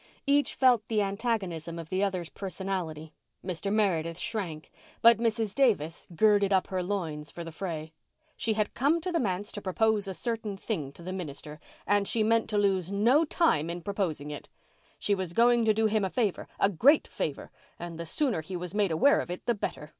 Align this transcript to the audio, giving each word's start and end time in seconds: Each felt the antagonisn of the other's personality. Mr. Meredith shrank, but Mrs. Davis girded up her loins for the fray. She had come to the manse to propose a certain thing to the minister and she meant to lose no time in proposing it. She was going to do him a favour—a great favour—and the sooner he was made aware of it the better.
Each 0.25 0.55
felt 0.55 0.87
the 0.87 0.97
antagonisn 1.03 1.79
of 1.79 1.89
the 1.89 2.03
other's 2.03 2.29
personality. 2.31 3.13
Mr. 3.45 3.71
Meredith 3.71 4.17
shrank, 4.17 4.71
but 5.03 5.19
Mrs. 5.19 5.53
Davis 5.53 6.07
girded 6.15 6.51
up 6.51 6.65
her 6.69 6.81
loins 6.81 7.29
for 7.29 7.43
the 7.43 7.51
fray. 7.51 7.93
She 8.35 8.53
had 8.53 8.73
come 8.73 8.99
to 9.01 9.11
the 9.11 9.19
manse 9.19 9.51
to 9.51 9.61
propose 9.61 10.07
a 10.07 10.15
certain 10.15 10.57
thing 10.57 10.91
to 10.93 11.03
the 11.03 11.13
minister 11.13 11.59
and 11.85 12.07
she 12.07 12.23
meant 12.23 12.49
to 12.49 12.57
lose 12.57 12.91
no 12.91 13.25
time 13.25 13.69
in 13.69 13.83
proposing 13.83 14.31
it. 14.31 14.49
She 14.97 15.13
was 15.13 15.33
going 15.33 15.65
to 15.65 15.71
do 15.73 15.85
him 15.85 16.03
a 16.03 16.09
favour—a 16.09 16.69
great 16.69 17.07
favour—and 17.07 17.99
the 17.99 18.07
sooner 18.07 18.41
he 18.41 18.55
was 18.57 18.73
made 18.73 18.89
aware 18.89 19.19
of 19.19 19.29
it 19.29 19.45
the 19.45 19.53
better. 19.53 19.89